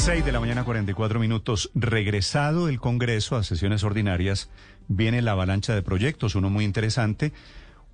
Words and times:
6 0.00 0.24
de 0.24 0.32
la 0.32 0.40
mañana, 0.40 0.64
44 0.64 1.20
minutos. 1.20 1.70
Regresado 1.74 2.70
el 2.70 2.80
Congreso 2.80 3.36
a 3.36 3.42
sesiones 3.42 3.84
ordinarias, 3.84 4.48
viene 4.88 5.20
la 5.20 5.32
avalancha 5.32 5.74
de 5.74 5.82
proyectos, 5.82 6.34
uno 6.34 6.48
muy 6.48 6.64
interesante. 6.64 7.34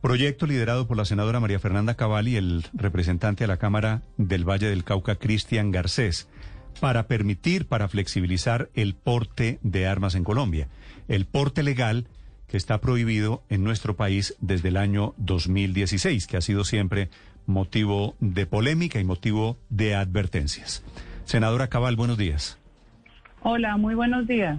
Proyecto 0.02 0.46
liderado 0.46 0.86
por 0.86 0.96
la 0.96 1.04
senadora 1.04 1.40
María 1.40 1.58
Fernanda 1.58 1.96
Cabal 1.96 2.28
y 2.28 2.36
el 2.36 2.64
representante 2.74 3.42
a 3.42 3.48
la 3.48 3.56
Cámara 3.56 4.02
del 4.18 4.48
Valle 4.48 4.68
del 4.68 4.84
Cauca, 4.84 5.16
Cristian 5.16 5.72
Garcés 5.72 6.28
para 6.80 7.08
permitir, 7.08 7.66
para 7.66 7.88
flexibilizar 7.88 8.70
el 8.74 8.94
porte 8.94 9.58
de 9.62 9.88
armas 9.88 10.14
en 10.14 10.22
Colombia. 10.22 10.68
El 11.08 11.26
porte 11.26 11.64
legal 11.64 12.06
que 12.46 12.56
está 12.56 12.80
prohibido 12.80 13.42
en 13.48 13.64
nuestro 13.64 13.96
país 13.96 14.36
desde 14.38 14.68
el 14.68 14.76
año 14.76 15.14
2016, 15.16 16.28
que 16.28 16.36
ha 16.36 16.40
sido 16.40 16.64
siempre 16.64 17.10
motivo 17.46 18.14
de 18.20 18.46
polémica 18.46 19.00
y 19.00 19.04
motivo 19.04 19.58
de 19.70 19.96
advertencias. 19.96 20.84
Senadora 21.26 21.66
Cabal, 21.66 21.96
buenos 21.96 22.16
días. 22.16 22.56
Hola, 23.42 23.76
muy 23.76 23.96
buenos 23.96 24.28
días. 24.28 24.58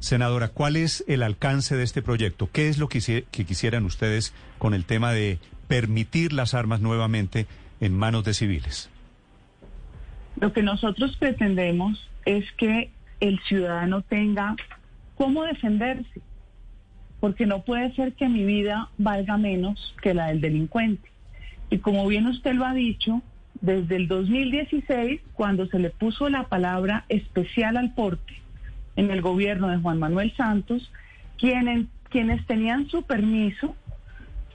Senadora, 0.00 0.48
¿cuál 0.48 0.74
es 0.74 1.04
el 1.06 1.22
alcance 1.22 1.76
de 1.76 1.84
este 1.84 2.02
proyecto? 2.02 2.50
¿Qué 2.52 2.68
es 2.68 2.78
lo 2.78 2.88
que, 2.88 3.24
que 3.30 3.44
quisieran 3.44 3.84
ustedes 3.84 4.34
con 4.58 4.74
el 4.74 4.84
tema 4.84 5.12
de 5.12 5.38
permitir 5.68 6.32
las 6.32 6.54
armas 6.54 6.80
nuevamente 6.80 7.46
en 7.80 7.96
manos 7.96 8.24
de 8.24 8.34
civiles? 8.34 8.90
Lo 10.40 10.52
que 10.52 10.64
nosotros 10.64 11.16
pretendemos 11.18 12.08
es 12.24 12.44
que 12.56 12.90
el 13.20 13.38
ciudadano 13.46 14.02
tenga 14.02 14.56
cómo 15.14 15.44
defenderse, 15.44 16.20
porque 17.20 17.46
no 17.46 17.62
puede 17.62 17.94
ser 17.94 18.14
que 18.14 18.28
mi 18.28 18.44
vida 18.44 18.88
valga 18.98 19.36
menos 19.36 19.94
que 20.02 20.14
la 20.14 20.26
del 20.26 20.40
delincuente. 20.40 21.08
Y 21.70 21.78
como 21.78 22.08
bien 22.08 22.26
usted 22.26 22.54
lo 22.54 22.64
ha 22.64 22.74
dicho, 22.74 23.22
desde 23.60 23.96
el 23.96 24.08
2016, 24.08 25.20
cuando 25.34 25.66
se 25.66 25.78
le 25.78 25.90
puso 25.90 26.28
la 26.28 26.44
palabra 26.44 27.04
especial 27.08 27.76
al 27.76 27.94
porte 27.94 28.34
en 28.96 29.10
el 29.10 29.20
gobierno 29.20 29.68
de 29.68 29.78
Juan 29.78 29.98
Manuel 29.98 30.34
Santos, 30.36 30.90
quienes, 31.38 31.86
quienes 32.08 32.44
tenían 32.46 32.88
su 32.88 33.02
permiso 33.02 33.74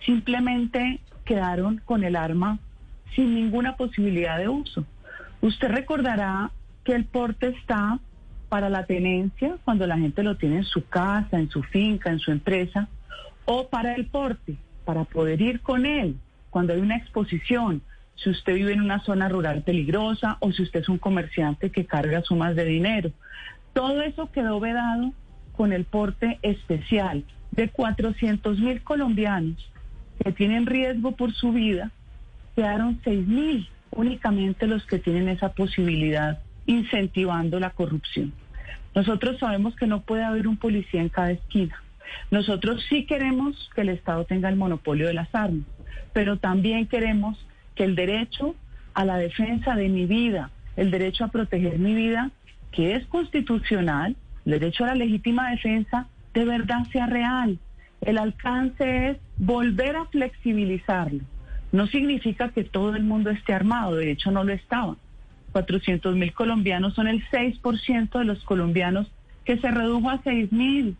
simplemente 0.05 0.99
quedaron 1.25 1.81
con 1.85 2.03
el 2.03 2.15
arma 2.15 2.59
sin 3.15 3.35
ninguna 3.35 3.75
posibilidad 3.75 4.37
de 4.37 4.49
uso. 4.49 4.85
Usted 5.41 5.69
recordará 5.69 6.51
que 6.83 6.93
el 6.93 7.05
porte 7.05 7.47
está 7.47 7.99
para 8.49 8.69
la 8.69 8.85
tenencia 8.85 9.57
cuando 9.63 9.87
la 9.87 9.97
gente 9.97 10.23
lo 10.23 10.37
tiene 10.37 10.57
en 10.57 10.63
su 10.63 10.85
casa, 10.87 11.39
en 11.39 11.49
su 11.49 11.63
finca, 11.63 12.09
en 12.09 12.19
su 12.19 12.31
empresa, 12.31 12.87
o 13.45 13.67
para 13.67 13.95
el 13.95 14.05
porte, 14.07 14.57
para 14.85 15.05
poder 15.05 15.41
ir 15.41 15.61
con 15.61 15.85
él 15.85 16.17
cuando 16.53 16.73
hay 16.73 16.79
una 16.79 16.97
exposición, 16.97 17.81
si 18.15 18.29
usted 18.29 18.55
vive 18.55 18.73
en 18.73 18.81
una 18.81 19.03
zona 19.03 19.29
rural 19.29 19.63
peligrosa 19.63 20.37
o 20.39 20.51
si 20.51 20.63
usted 20.63 20.81
es 20.81 20.89
un 20.89 20.97
comerciante 20.97 21.71
que 21.71 21.85
carga 21.85 22.21
sumas 22.21 22.55
de 22.55 22.65
dinero. 22.65 23.11
Todo 23.73 24.01
eso 24.01 24.31
quedó 24.31 24.59
vedado 24.59 25.13
con 25.55 25.73
el 25.73 25.85
porte 25.85 26.39
especial 26.41 27.23
de 27.51 27.69
400 27.69 28.59
mil 28.59 28.81
colombianos 28.83 29.69
que 30.23 30.31
tienen 30.31 30.65
riesgo 30.65 31.13
por 31.13 31.33
su 31.33 31.51
vida, 31.51 31.91
quedaron 32.55 32.99
6 33.03 33.27
mil 33.27 33.69
únicamente 33.91 34.67
los 34.67 34.85
que 34.85 34.99
tienen 34.99 35.29
esa 35.29 35.53
posibilidad 35.53 36.39
incentivando 36.65 37.59
la 37.59 37.71
corrupción. 37.71 38.33
Nosotros 38.95 39.39
sabemos 39.39 39.75
que 39.75 39.87
no 39.87 40.01
puede 40.01 40.23
haber 40.23 40.47
un 40.47 40.57
policía 40.57 41.01
en 41.01 41.09
cada 41.09 41.31
esquina. 41.31 41.81
Nosotros 42.31 42.83
sí 42.89 43.05
queremos 43.05 43.69
que 43.75 43.81
el 43.81 43.89
Estado 43.89 44.25
tenga 44.25 44.49
el 44.49 44.55
monopolio 44.55 45.07
de 45.07 45.13
las 45.13 45.33
armas, 45.33 45.65
pero 46.13 46.37
también 46.37 46.87
queremos 46.87 47.37
que 47.75 47.83
el 47.83 47.95
derecho 47.95 48.55
a 48.93 49.05
la 49.05 49.17
defensa 49.17 49.75
de 49.75 49.89
mi 49.89 50.05
vida, 50.05 50.51
el 50.75 50.91
derecho 50.91 51.25
a 51.25 51.29
proteger 51.29 51.79
mi 51.79 51.93
vida, 51.93 52.31
que 52.71 52.95
es 52.95 53.05
constitucional, 53.07 54.15
el 54.45 54.51
derecho 54.51 54.83
a 54.83 54.87
la 54.87 54.95
legítima 54.95 55.51
defensa, 55.51 56.07
de 56.33 56.45
verdad 56.45 56.85
sea 56.91 57.05
real. 57.05 57.59
El 58.01 58.17
alcance 58.17 59.09
es 59.09 59.17
volver 59.37 59.95
a 59.95 60.05
flexibilizarlo 60.05 61.21
no 61.73 61.87
significa 61.87 62.49
que 62.49 62.63
todo 62.63 62.95
el 62.95 63.03
mundo 63.03 63.31
esté 63.31 63.51
armado, 63.51 63.95
de 63.95 64.11
hecho 64.11 64.31
no 64.31 64.43
lo 64.43 64.53
estaban. 64.53 64.95
400 65.53 66.15
mil 66.15 66.31
colombianos 66.31 66.93
son 66.93 67.07
el 67.07 67.27
6% 67.29 68.19
de 68.19 68.25
los 68.25 68.43
colombianos 68.43 69.11
que 69.43 69.57
se 69.57 69.71
redujo 69.71 70.09
a 70.09 70.21
6 70.23 70.51
mil. 70.51 70.95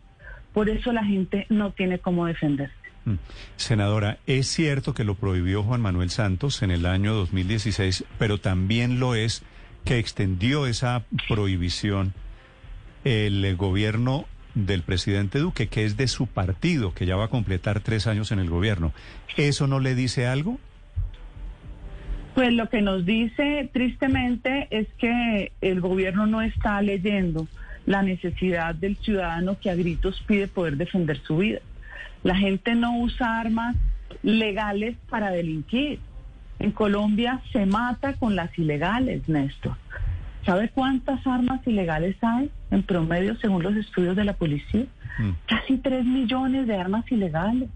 Por 0.52 0.68
eso 0.68 0.92
la 0.92 1.04
gente 1.04 1.46
no 1.48 1.70
tiene 1.70 2.00
cómo 2.00 2.26
defenderse. 2.26 2.74
Mm. 3.04 3.14
Senadora, 3.56 4.18
es 4.26 4.46
cierto 4.46 4.94
que 4.94 5.04
lo 5.04 5.14
prohibió 5.14 5.62
Juan 5.62 5.80
Manuel 5.80 6.10
Santos 6.10 6.62
en 6.62 6.70
el 6.70 6.86
año 6.86 7.14
2016, 7.14 8.04
pero 8.18 8.38
también 8.38 8.98
lo 8.98 9.14
es 9.14 9.42
que 9.84 9.98
extendió 9.98 10.66
esa 10.66 11.04
prohibición 11.28 12.14
el 13.04 13.54
gobierno 13.56 14.26
del 14.54 14.82
presidente 14.82 15.38
Duque, 15.38 15.66
que 15.68 15.84
es 15.84 15.96
de 15.96 16.08
su 16.08 16.26
partido, 16.26 16.94
que 16.94 17.06
ya 17.06 17.16
va 17.16 17.26
a 17.26 17.28
completar 17.28 17.80
tres 17.80 18.06
años 18.06 18.32
en 18.32 18.38
el 18.38 18.48
gobierno. 18.48 18.92
¿Eso 19.36 19.66
no 19.66 19.80
le 19.80 19.94
dice 19.94 20.26
algo? 20.26 20.58
Pues 22.34 22.52
lo 22.52 22.68
que 22.68 22.82
nos 22.82 23.04
dice 23.04 23.68
tristemente 23.72 24.66
es 24.70 24.88
que 24.98 25.52
el 25.60 25.80
gobierno 25.80 26.26
no 26.26 26.42
está 26.42 26.80
leyendo 26.82 27.46
la 27.86 28.02
necesidad 28.02 28.74
del 28.74 28.96
ciudadano 28.96 29.58
que 29.60 29.70
a 29.70 29.74
gritos 29.74 30.22
pide 30.26 30.48
poder 30.48 30.76
defender 30.76 31.20
su 31.20 31.38
vida. 31.38 31.60
La 32.22 32.36
gente 32.36 32.74
no 32.74 32.98
usa 32.98 33.40
armas 33.40 33.76
legales 34.22 34.96
para 35.08 35.30
delinquir. 35.30 36.00
En 36.58 36.70
Colombia 36.70 37.40
se 37.52 37.66
mata 37.66 38.14
con 38.14 38.36
las 38.36 38.56
ilegales, 38.58 39.28
Néstor. 39.28 39.76
¿Sabe 40.44 40.68
cuántas 40.68 41.26
armas 41.26 41.66
ilegales 41.66 42.16
hay 42.22 42.50
en 42.70 42.82
promedio 42.82 43.36
según 43.36 43.62
los 43.62 43.76
estudios 43.76 44.14
de 44.14 44.24
la 44.24 44.34
policía? 44.34 44.86
Mm. 45.18 45.30
Casi 45.46 45.78
3 45.78 46.04
millones 46.04 46.66
de 46.66 46.76
armas 46.76 47.10
ilegales. 47.10 47.70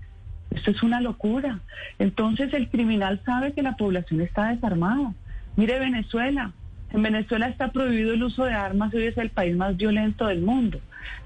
Esto 0.51 0.71
es 0.71 0.83
una 0.83 1.01
locura. 1.01 1.61
Entonces 1.99 2.53
el 2.53 2.69
criminal 2.69 3.21
sabe 3.25 3.53
que 3.53 3.63
la 3.63 3.77
población 3.77 4.21
está 4.21 4.49
desarmada. 4.49 5.13
Mire 5.57 5.79
Venezuela. 5.79 6.53
En 6.91 7.03
Venezuela 7.03 7.49
está 7.49 7.71
prohibido 7.71 8.15
el 8.15 8.23
uso 8.23 8.45
de 8.45 8.55
armas, 8.55 8.95
hoy 8.95 9.05
es 9.05 9.19
el 9.19 9.29
país 9.29 9.55
más 9.55 9.77
violento 9.77 10.27
del 10.27 10.41
mundo. 10.41 10.81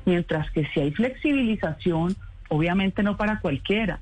Mientras 0.04 0.50
que 0.50 0.66
si 0.66 0.80
hay 0.80 0.90
flexibilización, 0.90 2.16
obviamente 2.52 3.02
no 3.02 3.16
para 3.16 3.40
cualquiera. 3.40 4.00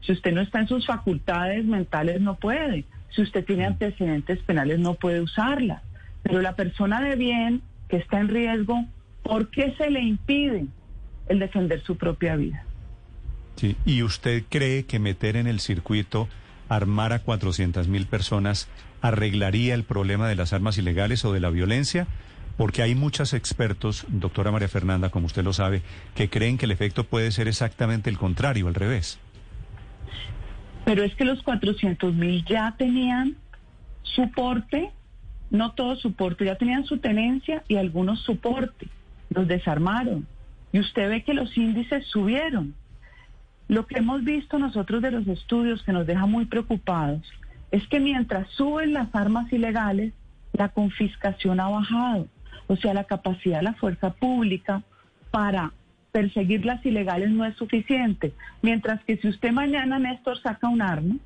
Si 0.00 0.12
usted 0.12 0.32
no 0.32 0.40
está 0.40 0.60
en 0.60 0.66
sus 0.66 0.86
facultades 0.86 1.64
mentales, 1.64 2.20
no 2.20 2.34
puede. 2.34 2.84
Si 3.14 3.22
usted 3.22 3.44
tiene 3.44 3.64
antecedentes 3.64 4.40
penales, 4.40 4.80
no 4.80 4.94
puede 4.94 5.20
usarla. 5.20 5.82
Pero 6.22 6.42
la 6.42 6.56
persona 6.56 7.00
de 7.00 7.14
bien 7.14 7.62
que 7.88 7.98
está 7.98 8.18
en 8.18 8.28
riesgo, 8.28 8.84
¿por 9.22 9.50
qué 9.50 9.74
se 9.78 9.90
le 9.90 10.00
impide 10.00 10.66
el 11.28 11.38
defender 11.38 11.80
su 11.82 11.96
propia 11.96 12.34
vida? 12.34 12.64
Sí, 13.56 13.76
¿y 13.84 14.02
usted 14.02 14.42
cree 14.48 14.84
que 14.84 14.98
meter 14.98 15.36
en 15.36 15.46
el 15.46 15.60
circuito, 15.60 16.28
armar 16.68 17.12
a 17.12 17.20
400 17.20 17.86
mil 17.86 18.06
personas, 18.06 18.68
arreglaría 19.00 19.74
el 19.74 19.84
problema 19.84 20.28
de 20.28 20.34
las 20.34 20.52
armas 20.52 20.76
ilegales 20.78 21.24
o 21.24 21.32
de 21.32 21.40
la 21.40 21.50
violencia? 21.50 22.08
Porque 22.56 22.82
hay 22.82 22.94
muchos 22.94 23.32
expertos, 23.32 24.04
doctora 24.08 24.50
María 24.50 24.68
Fernanda, 24.68 25.10
como 25.10 25.26
usted 25.26 25.42
lo 25.42 25.52
sabe, 25.52 25.82
que 26.14 26.28
creen 26.28 26.58
que 26.58 26.66
el 26.66 26.72
efecto 26.72 27.04
puede 27.04 27.32
ser 27.32 27.48
exactamente 27.48 28.10
el 28.10 28.18
contrario, 28.18 28.68
al 28.68 28.74
revés. 28.74 29.18
Pero 30.84 31.02
es 31.02 31.14
que 31.14 31.24
los 31.24 31.42
400 31.42 32.14
mil 32.14 32.44
ya 32.44 32.74
tenían 32.76 33.36
soporte 34.02 34.90
no 35.52 35.72
todo 35.72 35.96
soporte, 35.96 36.46
ya 36.46 36.56
tenían 36.56 36.86
su 36.86 36.98
tenencia 36.98 37.62
y 37.68 37.76
algunos 37.76 38.20
soporte, 38.20 38.88
los 39.28 39.46
desarmaron. 39.46 40.26
Y 40.72 40.80
usted 40.80 41.10
ve 41.10 41.22
que 41.22 41.34
los 41.34 41.56
índices 41.58 42.06
subieron. 42.06 42.74
Lo 43.68 43.86
que 43.86 43.98
hemos 43.98 44.24
visto 44.24 44.58
nosotros 44.58 45.02
de 45.02 45.10
los 45.10 45.28
estudios 45.28 45.82
que 45.82 45.92
nos 45.92 46.06
deja 46.06 46.24
muy 46.24 46.46
preocupados 46.46 47.30
es 47.70 47.86
que 47.88 48.00
mientras 48.00 48.48
suben 48.48 48.94
las 48.94 49.14
armas 49.14 49.52
ilegales, 49.52 50.14
la 50.54 50.70
confiscación 50.70 51.60
ha 51.60 51.68
bajado. 51.68 52.28
O 52.72 52.76
sea, 52.76 52.94
la 52.94 53.04
capacidad 53.04 53.58
de 53.58 53.64
la 53.64 53.74
fuerza 53.74 54.14
pública 54.14 54.82
para 55.30 55.72
perseguir 56.10 56.64
las 56.64 56.84
ilegales 56.86 57.30
no 57.30 57.44
es 57.44 57.54
suficiente. 57.56 58.32
Mientras 58.62 59.04
que 59.04 59.18
si 59.18 59.28
usted 59.28 59.52
mañana, 59.52 59.98
Néstor, 59.98 60.40
saca 60.40 60.68
un 60.68 60.80
arma, 60.80 61.16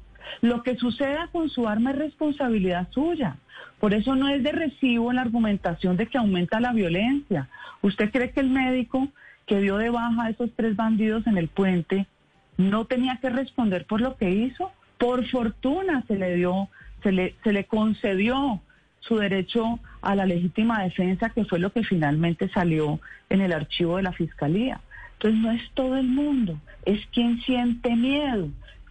Lo 0.41 0.65
que 0.65 0.75
suceda 0.75 1.29
con 1.31 1.49
su 1.49 1.69
arma 1.69 1.93
es 1.93 1.99
responsabilidad 1.99 2.89
suya. 2.91 3.37
Por 3.79 3.95
eso 3.95 4.17
no 4.17 4.29
es 4.29 4.43
de 4.43 4.51
recibo 4.51 5.13
la 5.13 5.23
argumentación 5.23 5.97
de 5.97 6.09
que 6.09 6.19
aumenta 6.19 6.59
la 6.59 6.73
violencia. 6.73 7.49
¿Usted 7.81 8.11
cree 8.11 8.33
que 8.33 8.41
el 8.41 8.51
médico 8.51 9.07
que 9.47 9.61
dio 9.61 9.77
de 9.77 9.91
baja 9.91 10.25
a 10.25 10.31
esos 10.31 10.51
tres 10.57 10.75
bandidos 10.75 11.29
en 11.29 11.39
el 11.39 11.47
puente 11.47 12.09
no 12.57 12.87
tenía 12.87 13.19
que 13.21 13.31
responder 13.31 13.87
por 13.87 14.01
lo 14.01 14.17
que 14.17 14.31
hizo? 14.31 14.73
Por 14.99 15.25
fortuna 15.29 16.03
se 16.09 16.17
le 16.17 16.35
dio, 16.35 16.69
se 17.05 17.13
le, 17.13 17.37
se 17.45 17.53
le 17.53 17.67
concedió 17.67 18.61
su 18.99 19.17
derecho 19.17 19.79
a 20.07 20.15
la 20.15 20.25
legítima 20.25 20.85
defensa, 20.85 21.31
que 21.31 21.45
fue 21.45 21.59
lo 21.59 21.73
que 21.73 21.83
finalmente 21.83 22.49
salió 22.51 23.01
en 23.29 23.41
el 23.41 23.53
archivo 23.53 23.97
de 23.97 24.05
la 24.05 24.13
Fiscalía. 24.13 24.81
Entonces 25.15 25.41
no 25.41 25.51
es 25.51 25.63
todo 25.75 25.97
el 25.97 26.07
mundo, 26.07 26.61
es 26.85 27.05
quien 27.07 27.41
siente 27.41 27.97
miedo. 27.97 28.49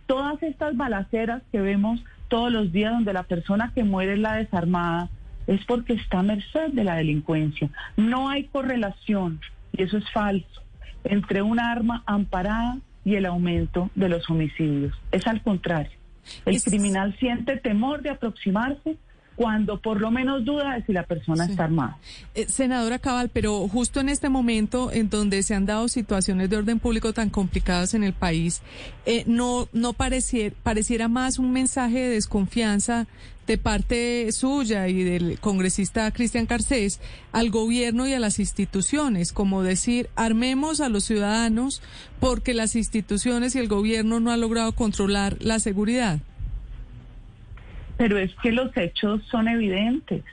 Todas 0.08 0.44
estas 0.44 0.76
balaceras 0.76 1.42
que 1.54 1.62
vemos 1.62 2.04
todos 2.28 2.52
los 2.52 2.74
días 2.74 2.92
donde 2.92 3.14
la 3.14 3.24
persona 3.24 3.72
que 3.74 3.86
muere 3.86 4.14
es 4.14 4.20
la 4.20 4.36
desarmada, 4.36 5.10
es 5.48 5.64
porque 5.66 5.94
está 5.94 6.20
a 6.20 6.24
merced 6.24 6.74
de 6.74 6.84
la 6.84 6.96
delincuencia. 6.96 7.70
No 7.96 8.28
hay 8.28 8.44
correlación, 8.46 9.40
y 9.72 9.84
eso 9.84 9.98
es 9.98 10.12
falso, 10.12 10.64
entre 11.06 11.42
un 11.42 11.62
arma 11.62 12.04
amparada 12.08 12.78
y 13.06 13.16
el 13.16 13.26
aumento 13.26 13.90
de 13.96 14.10
los 14.10 14.30
homicidios. 14.30 14.94
Es 15.14 15.26
al 15.28 15.42
contrario. 15.42 15.98
El 16.46 16.62
criminal 16.62 17.16
siente 17.20 17.56
temor 17.56 18.02
de 18.02 18.10
aproximarse 18.10 18.98
cuando 19.36 19.80
por 19.80 20.00
lo 20.00 20.12
menos 20.12 20.46
duda 20.46 20.76
de 20.76 20.84
si 20.86 20.94
la 20.94 21.04
persona 21.04 21.46
está 21.46 21.66
armada. 21.66 21.98
Eh, 22.34 22.46
senadora 22.48 23.00
Cabal, 23.00 23.30
pero 23.30 23.68
justo 23.68 24.00
en 24.00 24.10
este 24.10 24.30
momento 24.30 24.92
en 24.92 25.10
donde 25.10 25.44
se 25.44 25.56
han 25.56 25.66
dado 25.66 25.88
situaciones 25.88 26.50
de 26.50 26.58
orden 26.58 26.80
público 26.80 27.14
tan 27.14 27.30
complicadas 27.30 27.94
en 27.94 28.04
el 28.04 28.14
país, 28.14 28.62
eh, 29.06 29.24
no, 29.28 29.68
no 29.74 29.94
pareciera, 29.94 30.56
pareciera 30.64 31.08
más 31.08 31.38
un 31.40 31.52
mensaje 31.52 32.00
de 32.00 32.10
desconfianza 32.10 33.08
de 33.48 33.58
parte 33.58 34.32
suya 34.32 34.88
y 34.88 35.04
del 35.04 35.40
congresista 35.40 36.10
Cristian 36.12 36.48
Carcés 36.48 37.00
al 37.32 37.52
gobierno 37.52 38.08
y 38.08 38.14
a 38.14 38.20
las 38.20 38.40
instituciones, 38.40 39.32
como 39.32 39.62
decir, 39.62 40.10
armemos 40.16 40.82
a 40.82 40.90
los 40.90 41.04
ciudadanos 41.04 41.82
porque 42.20 42.54
las 42.54 42.76
instituciones 42.76 43.56
y 43.56 43.60
el 43.60 43.68
gobierno 43.68 44.20
no 44.20 44.32
han 44.32 44.42
logrado 44.42 44.72
controlar 44.72 45.38
la 45.42 45.60
seguridad. 45.60 46.20
Pero 47.98 48.18
es 48.18 48.34
que 48.36 48.52
los 48.52 48.76
hechos 48.76 49.22
son 49.30 49.48
evidentes. 49.48 50.24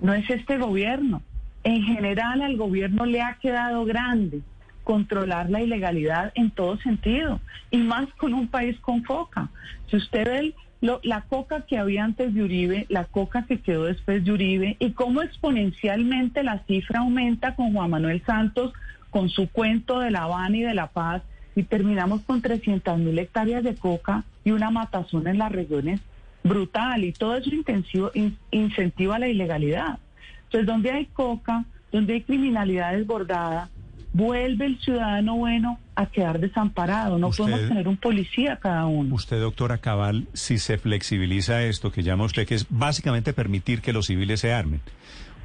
No 0.00 0.12
es 0.12 0.28
este 0.28 0.58
gobierno. 0.58 1.22
En 1.62 1.82
general 1.82 2.42
al 2.42 2.56
gobierno 2.56 3.06
le 3.06 3.22
ha 3.22 3.38
quedado 3.40 3.84
grande 3.84 4.42
controlar 4.84 5.50
la 5.50 5.62
ilegalidad 5.62 6.30
en 6.34 6.50
todo 6.50 6.76
sentido, 6.78 7.40
y 7.70 7.78
más 7.78 8.06
con 8.18 8.34
un 8.34 8.48
país 8.48 8.78
con 8.80 9.02
coca. 9.02 9.48
Si 9.90 9.96
usted 9.96 10.24
ve 10.24 10.54
la 11.02 11.22
coca 11.22 11.62
que 11.62 11.78
había 11.78 12.04
antes 12.04 12.34
de 12.34 12.42
Uribe, 12.42 12.86
la 12.90 13.06
coca 13.06 13.46
que 13.46 13.60
quedó 13.60 13.84
después 13.84 14.22
de 14.24 14.32
Uribe, 14.32 14.76
y 14.78 14.90
cómo 14.90 15.22
exponencialmente 15.22 16.42
la 16.42 16.58
cifra 16.66 17.00
aumenta 17.00 17.56
con 17.56 17.72
Juan 17.72 17.90
Manuel 17.90 18.22
Santos, 18.26 18.74
con 19.08 19.30
su 19.30 19.48
cuento 19.48 20.00
de 20.00 20.10
La 20.10 20.24
Habana 20.24 20.56
y 20.58 20.62
de 20.62 20.74
La 20.74 20.88
Paz, 20.88 21.22
y 21.56 21.62
terminamos 21.62 22.20
con 22.22 22.42
300 22.42 22.98
mil 22.98 23.18
hectáreas 23.18 23.64
de 23.64 23.76
coca 23.76 24.24
y 24.44 24.50
una 24.50 24.70
matazón 24.70 25.26
en 25.26 25.38
las 25.38 25.52
regiones 25.52 26.00
brutal 26.44 27.02
y 27.04 27.12
todo 27.12 27.36
eso 27.36 27.50
intensivo, 27.52 28.12
incentiva 28.50 29.18
la 29.18 29.28
ilegalidad. 29.28 29.98
Entonces, 30.44 30.66
donde 30.66 30.92
hay 30.92 31.06
coca, 31.06 31.64
donde 31.90 32.14
hay 32.14 32.22
criminalidad 32.22 32.92
desbordada, 32.92 33.70
vuelve 34.12 34.66
el 34.66 34.78
ciudadano 34.78 35.36
bueno 35.36 35.80
a 35.96 36.06
quedar 36.06 36.38
desamparado. 36.38 37.18
No 37.18 37.30
podemos 37.30 37.66
tener 37.66 37.88
un 37.88 37.96
policía 37.96 38.56
cada 38.56 38.86
uno. 38.86 39.14
Usted, 39.14 39.40
doctora 39.40 39.78
Cabal, 39.78 40.28
si 40.34 40.58
se 40.58 40.78
flexibiliza 40.78 41.62
esto, 41.64 41.90
que 41.90 42.02
llama 42.02 42.24
usted, 42.24 42.46
que 42.46 42.54
es 42.54 42.66
básicamente 42.68 43.32
permitir 43.32 43.80
que 43.80 43.92
los 43.92 44.06
civiles 44.06 44.40
se 44.40 44.52
armen, 44.52 44.80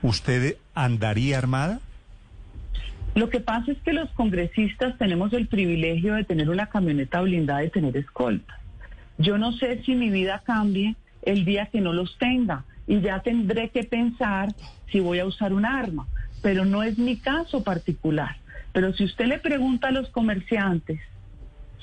¿usted 0.04 0.58
andaría 0.76 1.38
armada? 1.38 1.80
Lo 3.16 3.30
que 3.30 3.40
pasa 3.40 3.72
es 3.72 3.80
que 3.80 3.94
los 3.94 4.10
congresistas 4.12 4.98
tenemos 5.00 5.34
el 5.34 5.48
privilegio 5.48 6.14
de 6.14 6.24
tener 6.26 6.50
una 6.50 6.68
camioneta 6.68 7.22
blindada 7.22 7.64
y 7.64 7.70
tener 7.70 7.98
escolta. 7.98 8.59
Yo 9.20 9.38
no 9.38 9.52
sé 9.52 9.84
si 9.84 9.96
mi 9.96 10.10
vida 10.10 10.42
cambie 10.46 10.96
el 11.24 11.44
día 11.44 11.66
que 11.66 11.82
no 11.82 11.92
los 11.92 12.18
tenga 12.18 12.64
y 12.88 13.02
ya 13.02 13.20
tendré 13.20 13.70
que 13.70 13.84
pensar 13.84 14.56
si 14.90 15.02
voy 15.02 15.20
a 15.20 15.26
usar 15.26 15.52
un 15.54 15.66
arma, 15.66 16.08
pero 16.42 16.64
no 16.64 16.84
es 16.84 16.98
mi 16.98 17.18
caso 17.18 17.62
particular. 17.62 18.38
Pero 18.72 18.94
si 18.94 19.04
usted 19.04 19.26
le 19.26 19.38
pregunta 19.38 19.90
a 19.90 19.92
los 19.92 20.10
comerciantes 20.10 21.02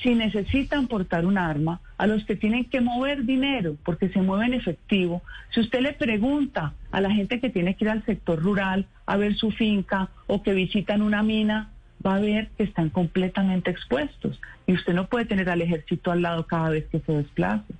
si 0.02 0.14
necesitan 0.14 0.88
portar 0.88 1.24
un 1.26 1.38
arma, 1.38 1.80
a 1.98 2.06
los 2.06 2.24
que 2.24 2.36
tienen 2.36 2.66
que 2.66 2.80
mover 2.80 3.24
dinero 3.24 3.76
porque 3.84 4.08
se 4.08 4.20
mueven 4.20 4.54
efectivo, 4.54 5.22
si 5.50 5.60
usted 5.60 5.80
le 5.80 5.92
pregunta 5.92 6.74
a 6.90 7.00
la 7.00 7.10
gente 7.10 7.40
que 7.40 7.50
tiene 7.50 7.76
que 7.76 7.84
ir 7.84 7.90
al 7.90 8.04
sector 8.04 8.42
rural 8.42 8.86
a 9.04 9.16
ver 9.16 9.36
su 9.36 9.50
finca 9.50 10.08
o 10.26 10.42
que 10.42 10.54
visitan 10.54 11.02
una 11.02 11.22
mina, 11.22 11.70
va 12.06 12.16
a 12.16 12.20
ver 12.20 12.48
que 12.56 12.64
están 12.64 12.90
completamente 12.90 13.70
expuestos 13.70 14.40
y 14.66 14.74
usted 14.74 14.94
no 14.94 15.06
puede 15.08 15.24
tener 15.26 15.48
al 15.50 15.62
ejército 15.62 16.10
al 16.10 16.22
lado 16.22 16.46
cada 16.46 16.70
vez 16.70 16.86
que 16.90 17.00
se 17.00 17.12
desplace. 17.12 17.72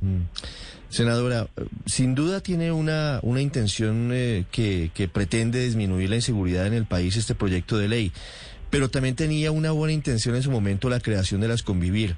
Mm. 0.00 0.22
Senadora, 0.88 1.48
sin 1.86 2.14
duda 2.14 2.40
tiene 2.40 2.70
una, 2.70 3.18
una 3.22 3.40
intención 3.40 4.10
eh, 4.12 4.44
que, 4.52 4.90
que 4.94 5.08
pretende 5.08 5.64
disminuir 5.64 6.08
la 6.08 6.16
inseguridad 6.16 6.66
en 6.66 6.74
el 6.74 6.86
país 6.86 7.16
este 7.16 7.34
proyecto 7.34 7.76
de 7.78 7.88
ley, 7.88 8.12
pero 8.70 8.88
también 8.88 9.16
tenía 9.16 9.50
una 9.50 9.72
buena 9.72 9.92
intención 9.92 10.36
en 10.36 10.42
su 10.42 10.50
momento 10.50 10.88
la 10.88 11.00
creación 11.00 11.40
de 11.40 11.48
las 11.48 11.62
convivir 11.62 12.16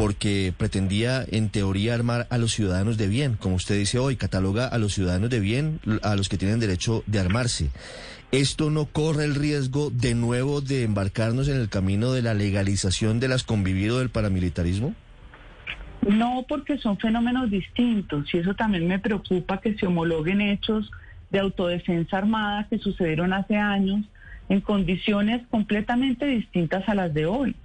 porque 0.00 0.54
pretendía 0.56 1.26
en 1.30 1.50
teoría 1.50 1.94
armar 1.94 2.26
a 2.30 2.38
los 2.38 2.52
ciudadanos 2.52 2.96
de 2.96 3.06
bien, 3.06 3.36
como 3.36 3.56
usted 3.56 3.76
dice 3.76 3.98
hoy, 3.98 4.16
cataloga 4.16 4.66
a 4.66 4.78
los 4.78 4.94
ciudadanos 4.94 5.28
de 5.28 5.40
bien, 5.40 5.78
a 6.02 6.16
los 6.16 6.30
que 6.30 6.38
tienen 6.38 6.58
derecho 6.58 7.04
de 7.06 7.18
armarse. 7.18 7.68
¿Esto 8.32 8.70
no 8.70 8.84
corre 8.84 9.24
el 9.24 9.34
riesgo 9.34 9.90
de 9.90 10.14
nuevo 10.14 10.60
de 10.60 10.84
embarcarnos 10.84 11.48
en 11.48 11.56
el 11.56 11.68
camino 11.68 12.12
de 12.12 12.22
la 12.22 12.32
legalización 12.32 13.18
de 13.18 13.26
las 13.26 13.42
convivido 13.42 13.98
del 13.98 14.10
paramilitarismo? 14.10 14.94
No, 16.08 16.46
porque 16.48 16.78
son 16.78 16.96
fenómenos 16.96 17.50
distintos 17.50 18.32
y 18.32 18.38
eso 18.38 18.54
también 18.54 18.86
me 18.86 19.00
preocupa 19.00 19.60
que 19.60 19.74
se 19.74 19.86
homologuen 19.86 20.40
hechos 20.40 20.92
de 21.30 21.40
autodefensa 21.40 22.18
armada 22.18 22.68
que 22.70 22.78
sucedieron 22.78 23.32
hace 23.32 23.56
años 23.56 24.06
en 24.48 24.60
condiciones 24.60 25.44
completamente 25.48 26.26
distintas 26.26 26.88
a 26.88 26.94
las 26.94 27.12
de 27.12 27.26
hoy. 27.26 27.56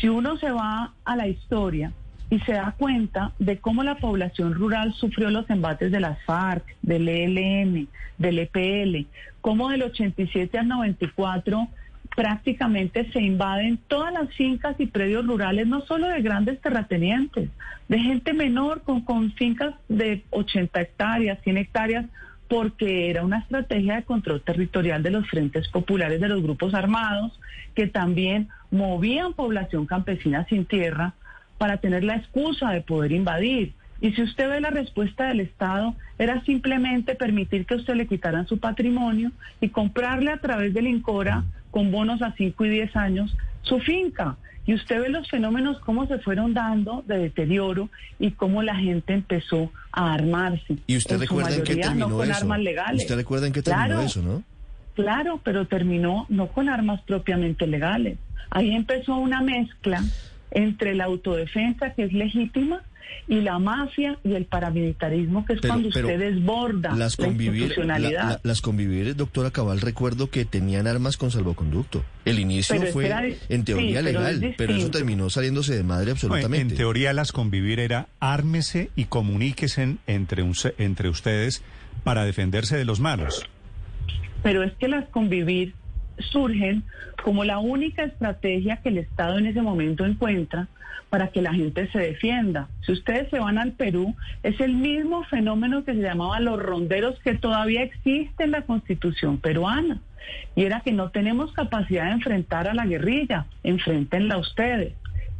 Si 0.00 0.08
uno 0.10 0.36
se 0.36 0.50
va 0.50 0.92
a 1.06 1.16
la 1.16 1.28
historia 1.28 1.92
y 2.30 2.38
se 2.40 2.52
da 2.52 2.74
cuenta 2.78 3.32
de 3.38 3.58
cómo 3.58 3.82
la 3.82 3.96
población 3.96 4.54
rural 4.54 4.92
sufrió 4.94 5.30
los 5.30 5.48
embates 5.50 5.92
de 5.92 6.00
las 6.00 6.22
FARC, 6.24 6.64
del 6.82 7.08
ELN, 7.08 7.88
del 8.18 8.38
EPL, 8.38 9.06
cómo 9.40 9.68
del 9.68 9.82
87 9.82 10.58
al 10.58 10.68
94 10.68 11.68
prácticamente 12.14 13.10
se 13.12 13.20
invaden 13.20 13.78
todas 13.88 14.12
las 14.12 14.32
fincas 14.34 14.76
y 14.78 14.86
predios 14.86 15.26
rurales, 15.26 15.66
no 15.66 15.80
solo 15.82 16.08
de 16.08 16.22
grandes 16.22 16.60
terratenientes, 16.60 17.50
de 17.88 17.98
gente 17.98 18.32
menor 18.32 18.82
con, 18.82 19.00
con 19.00 19.32
fincas 19.32 19.74
de 19.88 20.22
80 20.30 20.80
hectáreas, 20.80 21.38
100 21.42 21.56
hectáreas, 21.58 22.06
porque 22.48 23.10
era 23.10 23.24
una 23.24 23.38
estrategia 23.38 23.96
de 23.96 24.04
control 24.04 24.40
territorial 24.42 25.02
de 25.02 25.10
los 25.10 25.26
frentes 25.28 25.68
populares 25.68 26.20
de 26.20 26.28
los 26.28 26.42
grupos 26.42 26.74
armados 26.74 27.38
que 27.74 27.86
también 27.86 28.48
movían 28.70 29.32
población 29.32 29.86
campesina 29.86 30.46
sin 30.48 30.64
tierra 30.64 31.14
para 31.58 31.78
tener 31.78 32.04
la 32.04 32.16
excusa 32.16 32.70
de 32.70 32.80
poder 32.80 33.12
invadir. 33.12 33.72
Y 34.00 34.12
si 34.12 34.22
usted 34.22 34.48
ve 34.48 34.60
la 34.60 34.70
respuesta 34.70 35.28
del 35.28 35.40
Estado, 35.40 35.94
era 36.18 36.42
simplemente 36.44 37.14
permitir 37.14 37.64
que 37.64 37.76
usted 37.76 37.94
le 37.94 38.06
quitaran 38.06 38.46
su 38.46 38.58
patrimonio 38.58 39.30
y 39.60 39.68
comprarle 39.68 40.30
a 40.30 40.38
través 40.38 40.74
del 40.74 40.86
INCORA 40.88 41.44
con 41.70 41.90
bonos 41.90 42.20
a 42.22 42.32
5 42.36 42.64
y 42.66 42.68
10 42.68 42.96
años 42.96 43.36
su 43.62 43.78
finca. 43.80 44.36
Y 44.66 44.74
usted 44.74 45.00
ve 45.00 45.08
los 45.10 45.28
fenómenos 45.28 45.78
cómo 45.80 46.06
se 46.06 46.18
fueron 46.18 46.54
dando 46.54 47.04
de 47.06 47.18
deterioro 47.18 47.90
y 48.18 48.30
cómo 48.32 48.62
la 48.62 48.74
gente 48.76 49.12
empezó 49.12 49.70
a 49.92 50.12
armarse. 50.14 50.76
¿Y 50.86 50.96
usted 50.96 51.18
recuerda 51.18 51.54
en 51.54 51.62
qué 51.64 51.76
terminó 51.76 52.08
no 52.08 52.16
con 52.16 52.30
eso? 52.30 52.40
Armas 52.40 52.60
legales. 52.60 53.02
¿Usted 53.02 53.16
recuerda 53.16 53.46
en 53.46 53.52
qué 53.52 53.62
terminó 53.62 53.86
Claro. 53.86 54.00
eso, 54.02 54.22
no? 54.22 54.42
Claro, 54.94 55.40
pero 55.42 55.66
terminó 55.66 56.26
no 56.28 56.48
con 56.48 56.68
armas 56.68 57.00
propiamente 57.02 57.66
legales. 57.66 58.16
Ahí 58.50 58.74
empezó 58.74 59.16
una 59.16 59.40
mezcla 59.42 60.02
entre 60.50 60.94
la 60.94 61.04
autodefensa, 61.04 61.90
que 61.94 62.04
es 62.04 62.12
legítima, 62.12 62.82
y 63.26 63.40
la 63.40 63.58
mafia 63.58 64.18
y 64.22 64.34
el 64.34 64.44
paramilitarismo, 64.44 65.46
que 65.46 65.54
es 65.54 65.60
cuando 65.60 65.88
usted 65.88 66.18
desborda 66.18 66.94
las 66.94 67.18
la 67.18 67.24
convivir, 67.26 67.54
institucionalidad. 67.62 68.22
la- 68.24 68.30
la- 68.32 68.40
las 68.42 68.60
convivir, 68.60 69.16
doctora 69.16 69.50
Cabal, 69.50 69.80
recuerdo 69.80 70.28
que 70.30 70.44
tenían 70.44 70.86
armas 70.86 71.16
con 71.16 71.30
salvoconducto. 71.30 72.04
El 72.26 72.38
inicio 72.38 72.76
Pero 72.78 72.92
fue 72.92 73.06
era- 73.06 73.22
en 73.48 73.64
teoría 73.64 74.00
sí, 74.00 74.06
pero 74.06 74.26
es 74.26 74.38
legal, 74.40 74.54
pero 74.58 74.74
eso 74.74 74.90
terminó 74.90 75.30
saliéndose 75.30 75.74
de 75.74 75.82
madre 75.84 76.10
absolutamente. 76.10 76.74
En 76.74 76.76
teoría, 76.76 77.12
las 77.14 77.32
convivir 77.32 77.80
era 77.80 78.08
ármese 78.20 78.90
y 78.96 79.04
comuníquese 79.04 79.96
entre, 80.06 80.42
un- 80.42 80.54
entre 80.78 81.08
ustedes 81.08 81.62
para 82.04 82.24
defenderse 82.24 82.76
de 82.76 82.84
los 82.84 83.00
malos. 83.00 83.46
Pero 84.42 84.62
es 84.62 84.72
que 84.74 84.88
las 84.88 85.08
convivir 85.08 85.74
surgen 86.18 86.84
como 87.22 87.44
la 87.44 87.58
única 87.58 88.04
estrategia 88.04 88.76
que 88.78 88.90
el 88.90 88.98
Estado 88.98 89.38
en 89.38 89.46
ese 89.46 89.62
momento 89.62 90.04
encuentra 90.04 90.68
para 91.10 91.28
que 91.28 91.42
la 91.42 91.54
gente 91.54 91.88
se 91.92 91.98
defienda. 91.98 92.68
Si 92.84 92.92
ustedes 92.92 93.30
se 93.30 93.38
van 93.38 93.58
al 93.58 93.72
Perú, 93.72 94.16
es 94.42 94.60
el 94.60 94.74
mismo 94.74 95.22
fenómeno 95.24 95.84
que 95.84 95.94
se 95.94 96.02
llamaba 96.02 96.40
los 96.40 96.60
ronderos 96.60 97.18
que 97.20 97.34
todavía 97.34 97.82
existe 97.82 98.44
en 98.44 98.50
la 98.50 98.62
constitución 98.62 99.38
peruana. 99.38 100.00
Y 100.56 100.64
era 100.64 100.80
que 100.80 100.92
no 100.92 101.10
tenemos 101.10 101.52
capacidad 101.52 102.06
de 102.06 102.12
enfrentar 102.12 102.66
a 102.66 102.74
la 102.74 102.86
guerrilla, 102.86 103.46
enfrentenla 103.62 104.38
ustedes. 104.38 104.94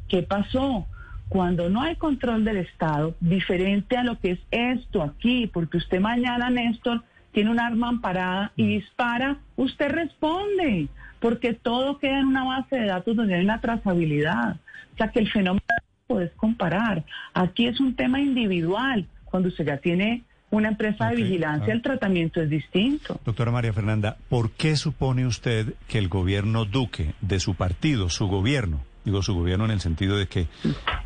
¿Qué 0.08 0.22
pasó? 0.22 0.86
Cuando 1.28 1.68
no 1.70 1.82
hay 1.82 1.96
control 1.96 2.44
del 2.44 2.58
Estado, 2.58 3.16
diferente 3.18 3.96
a 3.96 4.04
lo 4.04 4.20
que 4.20 4.32
es 4.32 4.38
esto 4.50 5.02
aquí, 5.02 5.48
porque 5.52 5.78
usted 5.78 6.00
mañana, 6.00 6.50
Néstor, 6.50 7.02
tiene 7.34 7.50
un 7.50 7.60
arma 7.60 7.88
amparada 7.88 8.52
y 8.56 8.66
dispara, 8.66 9.36
usted 9.56 9.90
responde, 9.90 10.86
porque 11.18 11.52
todo 11.52 11.98
queda 11.98 12.20
en 12.20 12.28
una 12.28 12.44
base 12.44 12.76
de 12.76 12.86
datos 12.86 13.16
donde 13.16 13.34
hay 13.34 13.44
una 13.44 13.60
trazabilidad. 13.60 14.56
O 14.94 14.96
sea 14.96 15.08
que 15.08 15.18
el 15.18 15.30
fenómeno 15.30 15.64
no 15.68 16.14
puedes 16.14 16.32
comparar. 16.34 17.04
Aquí 17.34 17.66
es 17.66 17.80
un 17.80 17.96
tema 17.96 18.20
individual. 18.20 19.06
Cuando 19.24 19.48
usted 19.48 19.66
ya 19.66 19.78
tiene 19.78 20.22
una 20.50 20.68
empresa 20.68 21.08
de 21.08 21.16
vigilancia, 21.16 21.72
ah. 21.72 21.76
el 21.76 21.82
tratamiento 21.82 22.40
es 22.40 22.48
distinto. 22.48 23.20
Doctora 23.24 23.50
María 23.50 23.72
Fernanda, 23.72 24.16
¿por 24.28 24.52
qué 24.52 24.76
supone 24.76 25.26
usted 25.26 25.74
que 25.88 25.98
el 25.98 26.08
gobierno 26.08 26.64
Duque, 26.64 27.14
de 27.20 27.40
su 27.40 27.56
partido, 27.56 28.10
su 28.10 28.28
gobierno, 28.28 28.80
digo 29.04 29.22
su 29.22 29.34
gobierno 29.34 29.64
en 29.64 29.72
el 29.72 29.80
sentido 29.80 30.16
de 30.16 30.28
que 30.28 30.46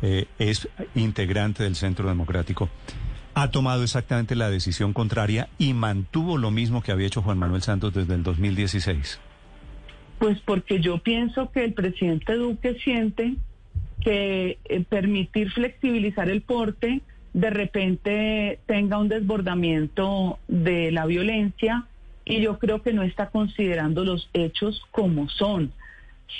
eh, 0.03 0.27
es 0.37 0.69
integrante 0.93 1.63
del 1.63 1.75
Centro 1.75 2.07
Democrático, 2.07 2.69
ha 3.33 3.51
tomado 3.51 3.83
exactamente 3.83 4.35
la 4.35 4.49
decisión 4.49 4.93
contraria 4.93 5.49
y 5.57 5.73
mantuvo 5.73 6.37
lo 6.37 6.51
mismo 6.51 6.81
que 6.81 6.91
había 6.91 7.07
hecho 7.07 7.21
Juan 7.21 7.37
Manuel 7.37 7.61
Santos 7.61 7.93
desde 7.93 8.15
el 8.15 8.23
2016? 8.23 9.19
Pues 10.19 10.39
porque 10.41 10.81
yo 10.81 10.97
pienso 10.99 11.51
que 11.51 11.63
el 11.63 11.73
presidente 11.73 12.35
Duque 12.35 12.75
siente 12.83 13.35
que 14.01 14.57
eh, 14.65 14.85
permitir 14.89 15.51
flexibilizar 15.51 16.29
el 16.29 16.41
porte 16.41 17.01
de 17.33 17.49
repente 17.49 18.59
tenga 18.65 18.97
un 18.97 19.07
desbordamiento 19.07 20.39
de 20.47 20.91
la 20.91 21.05
violencia 21.05 21.85
y 22.25 22.41
yo 22.41 22.59
creo 22.59 22.81
que 22.81 22.93
no 22.93 23.03
está 23.03 23.29
considerando 23.29 24.03
los 24.03 24.29
hechos 24.33 24.81
como 24.91 25.29
son. 25.29 25.71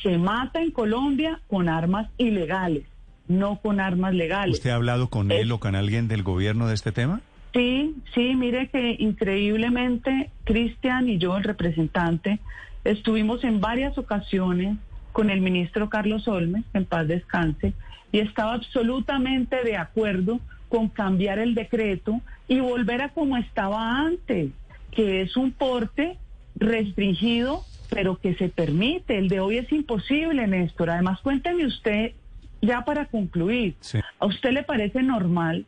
Se 0.03 0.17
mata 0.17 0.62
en 0.62 0.72
Colombia 0.72 1.41
con 1.48 1.69
armas 1.69 2.10
ilegales, 2.17 2.86
no 3.29 3.59
con 3.62 3.79
armas 3.79 4.13
legales. 4.13 4.57
¿Usted 4.57 4.71
ha 4.71 4.75
hablado 4.75 5.09
con 5.09 5.31
él 5.31 5.51
o 5.53 5.59
con 5.59 5.75
alguien 5.75 6.09
del 6.09 6.24
gobierno 6.24 6.67
de 6.67 6.74
este 6.74 6.91
tema? 6.91 7.21
Sí, 7.53 7.95
sí, 8.13 8.36
mire 8.36 8.67
que 8.67 8.98
increíblemente 9.00 10.31
Cristian 10.43 11.07
y 11.07 11.17
yo, 11.17 11.38
el 11.38 11.43
representante, 11.43 12.39
estuvimos 12.83 13.43
en 13.43 13.62
varias 13.62 13.98
ocasiones 13.98 14.77
con 15.12 15.29
el 15.29 15.41
ministro 15.41 15.89
Carlos 15.89 16.27
Olmes, 16.27 16.63
en 16.74 16.86
paz 16.86 17.07
descanse, 17.07 17.74
y 18.12 18.19
estaba 18.19 18.53
absolutamente 18.53 19.63
de 19.63 19.77
acuerdo 19.77 20.39
con 20.67 20.89
cambiar 20.89 21.39
el 21.39 21.55
decreto 21.55 22.21
y 22.48 22.59
volver 22.59 23.01
a 23.01 23.09
como 23.09 23.38
estaba 23.38 24.00
antes, 24.00 24.51
que 24.91 25.21
es 25.21 25.38
un 25.38 25.51
porte 25.51 26.17
restringido, 26.55 27.63
pero 27.89 28.17
que 28.17 28.36
se 28.36 28.50
permite. 28.50 29.17
El 29.17 29.29
de 29.29 29.39
hoy 29.39 29.57
es 29.57 29.71
imposible, 29.71 30.45
Néstor. 30.48 30.91
Además, 30.91 31.19
cuénteme 31.21 31.65
usted, 31.65 32.13
ya 32.61 32.83
para 32.85 33.05
concluir, 33.05 33.75
Sí. 33.79 33.99
¿a 34.19 34.25
usted 34.25 34.51
le 34.51 34.63
parece 34.63 35.01
normal 35.03 35.65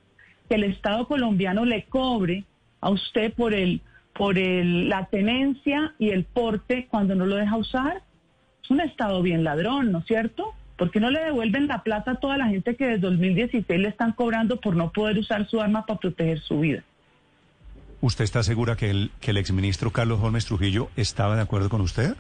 que 0.50 0.56
el 0.56 0.64
Estado 0.66 1.08
colombiano 1.08 1.66
le 1.66 1.84
cobre 1.86 2.44
a 2.82 2.90
usted 2.90 3.34
por 3.34 3.54
el 3.54 3.82
por 4.14 4.38
el, 4.38 4.90
la 4.90 5.06
tenencia 5.06 5.94
y 5.98 6.10
el 6.10 6.26
porte 6.26 6.88
cuando 6.92 7.16
no 7.16 7.26
lo 7.26 7.38
deja 7.38 7.56
usar? 7.56 8.02
Es 8.62 8.70
un 8.70 8.82
Estado 8.82 9.22
bien 9.22 9.44
ladrón, 9.44 9.92
¿no 9.92 10.00
es 10.00 10.06
cierto? 10.06 10.54
¿Por 10.78 10.92
qué 10.92 11.00
no 11.00 11.10
le 11.10 11.24
devuelven 11.24 11.68
la 11.68 11.82
plata 11.84 12.12
a 12.12 12.16
toda 12.16 12.38
la 12.38 12.48
gente 12.48 12.76
que 12.76 12.86
desde 12.86 13.00
2016 13.00 13.80
le 13.80 13.88
están 13.88 14.12
cobrando 14.12 14.60
por 14.60 14.76
no 14.76 14.92
poder 14.92 15.18
usar 15.18 15.48
su 15.48 15.62
arma 15.62 15.86
para 15.86 16.00
proteger 16.00 16.40
su 16.42 16.60
vida? 16.60 16.84
¿Usted 18.02 18.24
está 18.24 18.42
segura 18.44 18.76
que 18.76 18.90
el, 18.90 19.12
que 19.22 19.32
el 19.32 19.38
exministro 19.38 19.92
Carlos 19.92 20.20
Holmes 20.22 20.46
Trujillo 20.46 20.90
estaba 20.98 21.36
de 21.36 21.44
acuerdo 21.44 21.70
con 21.70 21.82
usted? 21.82 22.16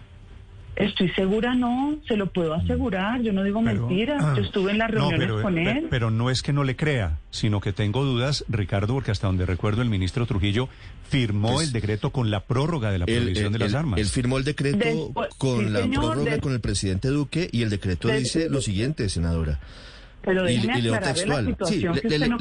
Estoy 0.75 1.09
segura, 1.11 1.53
no, 1.53 1.97
se 2.07 2.15
lo 2.15 2.27
puedo 2.27 2.53
asegurar, 2.53 3.21
yo 3.21 3.33
no 3.33 3.43
digo 3.43 3.61
Pero- 3.63 3.87
mentiras, 3.87 4.23
ah, 4.23 4.33
yo 4.37 4.41
estuve 4.43 4.71
en 4.71 4.77
las 4.77 4.89
no, 4.89 4.99
reuniones 5.09 5.27
pero, 5.27 5.41
con 5.41 5.57
él. 5.57 5.87
Pero 5.89 6.11
no 6.11 6.29
es 6.29 6.41
que 6.41 6.53
no 6.53 6.63
le 6.63 6.75
crea, 6.77 7.19
sino 7.29 7.59
que 7.59 7.73
tengo 7.73 8.03
dudas, 8.05 8.45
Ricardo, 8.47 8.93
porque 8.93 9.11
hasta 9.11 9.27
donde 9.27 9.45
recuerdo 9.45 9.81
el 9.81 9.89
ministro 9.89 10.25
Trujillo 10.25 10.69
firmó 11.09 11.53
Pues, 11.55 11.67
el 11.67 11.73
decreto 11.73 12.11
con 12.11 12.31
la 12.31 12.39
prórroga 12.39 12.89
de 12.91 12.99
la 12.99 13.05
prohibición 13.05 13.51
de 13.51 13.59
las 13.59 13.73
armas. 13.73 13.99
él 13.99 14.05
firmó 14.07 14.37
el 14.37 14.45
decreto 14.45 14.77
Después- 14.77 15.29
con 15.37 15.65
sí, 15.65 15.71
la 15.71 15.81
señor, 15.81 16.03
prórroga 16.13 16.39
con 16.39 16.53
el 16.53 16.61
presidente 16.61 17.09
Duque 17.09 17.49
y 17.51 17.63
el 17.63 17.69
decreto 17.69 18.07
dice 18.07 18.49
lo 18.49 18.61
siguiente, 18.61 19.09
senadora. 19.09 19.59
Pero 20.23 20.47
Y, 20.49 20.53
y 20.53 20.81
leo 20.81 20.99
textual. 20.99 21.57
Sí, 21.67 21.83
le, 22.03 22.19
le- 22.19 22.27
no 22.29 22.37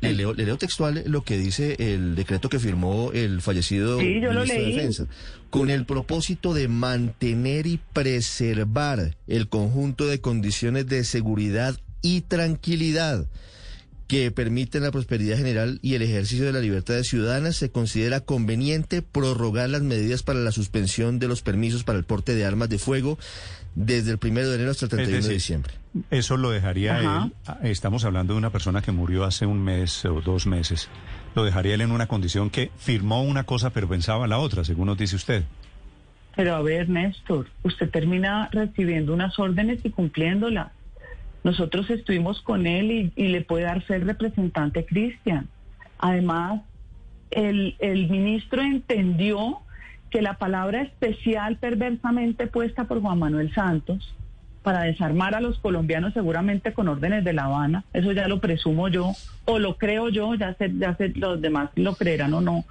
leo, 0.00 0.34
le 0.34 0.44
leo 0.44 0.58
textual 0.58 1.02
lo 1.06 1.22
que 1.22 1.38
dice 1.38 1.76
el 1.78 2.14
decreto 2.14 2.48
que 2.50 2.58
firmó 2.58 3.10
el 3.12 3.40
fallecido 3.40 3.98
Sí, 4.00 4.20
yo 4.20 4.32
lo 4.32 4.40
ministro 4.42 4.62
de. 4.62 4.66
Defensa. 4.72 5.06
Con 5.50 5.70
el 5.70 5.86
propósito 5.86 6.52
de 6.54 6.68
mantener 6.68 7.66
y 7.66 7.78
preservar 7.92 9.16
el 9.26 9.48
conjunto 9.48 10.06
de 10.06 10.20
condiciones 10.20 10.86
de 10.86 11.04
seguridad 11.04 11.76
y 12.02 12.22
tranquilidad 12.22 13.26
que 14.12 14.30
permiten 14.30 14.82
la 14.82 14.90
prosperidad 14.90 15.38
general 15.38 15.78
y 15.80 15.94
el 15.94 16.02
ejercicio 16.02 16.44
de 16.44 16.52
las 16.52 16.60
libertades 16.60 17.08
ciudadanas, 17.08 17.56
se 17.56 17.70
considera 17.70 18.20
conveniente 18.20 19.00
prorrogar 19.00 19.70
las 19.70 19.80
medidas 19.80 20.22
para 20.22 20.38
la 20.38 20.52
suspensión 20.52 21.18
de 21.18 21.28
los 21.28 21.40
permisos 21.40 21.82
para 21.82 21.96
el 21.98 22.04
porte 22.04 22.34
de 22.34 22.44
armas 22.44 22.68
de 22.68 22.76
fuego 22.76 23.18
desde 23.74 24.10
el 24.10 24.18
1 24.22 24.40
de 24.40 24.54
enero 24.54 24.70
hasta 24.72 24.84
el 24.84 24.90
31 24.90 25.12
de 25.12 25.16
decir, 25.16 25.32
diciembre. 25.32 25.72
Eso 26.10 26.36
lo 26.36 26.50
dejaría 26.50 26.98
Ajá. 26.98 27.24
él. 27.24 27.32
ah, 27.46 27.58
Estamos 27.62 28.04
hablando 28.04 28.34
de 28.34 28.38
una 28.38 28.50
persona 28.50 28.82
que 28.82 28.92
murió 28.92 29.24
hace 29.24 29.46
un 29.46 29.64
mes 29.64 30.04
o 30.04 30.20
dos 30.20 30.46
meses. 30.46 30.90
Lo 31.34 31.42
dejaría 31.42 31.74
él 31.74 31.80
en 31.80 31.90
una 31.90 32.06
condición 32.06 32.50
que 32.50 32.70
firmó 32.76 33.22
una 33.22 33.44
cosa 33.44 33.70
pero 33.70 33.88
pensaba 33.88 34.26
la 34.26 34.36
otra, 34.36 34.62
según 34.62 34.88
nos 34.88 34.98
dice 34.98 35.16
usted. 35.16 35.44
Pero 36.36 36.54
a 36.54 36.60
ver, 36.60 36.86
Néstor, 36.90 37.46
usted 37.62 37.88
termina 37.88 38.50
recibiendo 38.52 39.14
unas 39.14 39.38
órdenes 39.38 39.82
y 39.84 39.88
cumpliéndolas. 39.88 40.70
Nosotros 41.44 41.90
estuvimos 41.90 42.40
con 42.42 42.66
él 42.66 42.90
y, 42.90 43.12
y 43.16 43.28
le 43.28 43.42
puede 43.42 43.64
dar 43.64 43.84
ser 43.86 44.06
representante 44.06 44.84
Cristian. 44.84 45.48
Además, 45.98 46.62
el, 47.30 47.76
el 47.78 48.08
ministro 48.08 48.62
entendió 48.62 49.58
que 50.10 50.22
la 50.22 50.34
palabra 50.34 50.82
especial 50.82 51.56
perversamente 51.56 52.46
puesta 52.46 52.84
por 52.84 53.00
Juan 53.00 53.18
Manuel 53.18 53.52
Santos 53.54 54.14
para 54.62 54.82
desarmar 54.82 55.34
a 55.34 55.40
los 55.40 55.58
colombianos 55.58 56.12
seguramente 56.12 56.72
con 56.72 56.88
órdenes 56.88 57.24
de 57.24 57.32
La 57.32 57.44
Habana, 57.44 57.84
eso 57.92 58.12
ya 58.12 58.28
lo 58.28 58.40
presumo 58.40 58.88
yo, 58.88 59.12
o 59.44 59.58
lo 59.58 59.76
creo 59.76 60.08
yo, 60.08 60.34
ya 60.34 60.54
sé, 60.54 60.70
ya 60.78 60.96
sé 60.96 61.12
los 61.16 61.40
demás 61.40 61.70
lo 61.74 61.94
creerán 61.94 62.32
o 62.34 62.40
no, 62.40 62.64